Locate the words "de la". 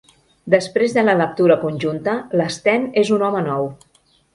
0.95-1.15